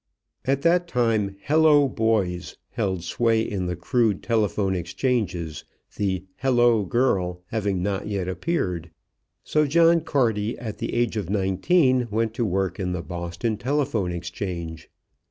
At 0.45 0.63
that 0.63 0.87
time 0.87 1.35
"hello 1.43 1.87
boys" 1.87 2.57
held 2.71 3.03
sway 3.03 3.41
in 3.43 3.67
the 3.67 3.75
crude 3.75 4.23
telephone 4.23 4.73
exchanges, 4.73 5.63
the 5.95 6.25
"hello 6.37 6.85
girl" 6.85 7.43
having 7.49 7.83
not 7.83 8.07
yet 8.07 8.27
appeared. 8.27 8.89
So 9.43 9.67
John 9.67 9.99
Carty 10.01 10.57
at 10.57 10.79
the 10.79 10.95
age 10.95 11.17
of 11.17 11.29
nineteen 11.29 12.07
went 12.09 12.33
to 12.33 12.45
work 12.45 12.79
in 12.79 12.93
the 12.93 13.03
Boston 13.03 13.57
telephone 13.57 14.11
exchange. 14.11 14.89